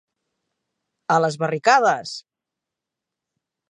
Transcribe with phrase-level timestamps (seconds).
[1.17, 2.17] A les Barricades!